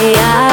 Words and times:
away. 0.00 0.49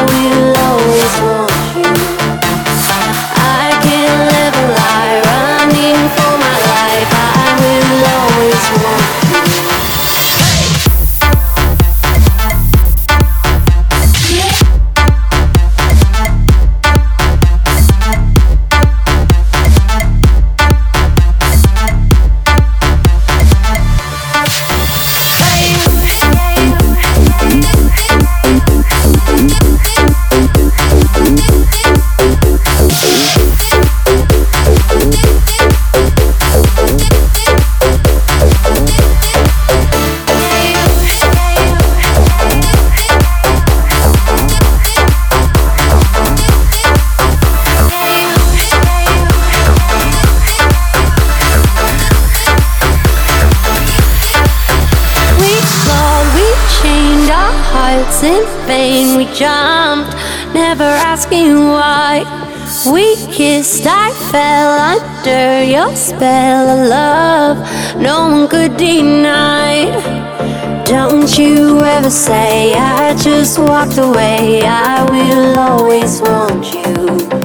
Hearts 57.97 58.23
in 58.23 58.43
vain. 58.67 59.17
We 59.17 59.25
jumped, 59.33 60.13
never 60.53 60.83
asking 60.83 61.55
why. 61.69 62.23
We 62.91 63.15
kissed, 63.33 63.85
I 63.87 64.11
fell 64.31 64.71
under 64.93 65.63
your 65.63 65.95
spell 65.95 66.67
of 66.69 66.89
love. 66.89 67.57
No 67.97 68.29
one 68.29 68.47
could 68.47 68.77
deny. 68.77 69.85
Don't 70.85 71.37
you 71.37 71.79
ever 71.79 72.09
say 72.09 72.73
I 72.73 73.15
just 73.15 73.57
walked 73.59 73.97
away. 73.97 74.63
I 74.63 75.03
will 75.09 75.59
always 75.59 76.21
want 76.21 76.73
you. 76.73 77.36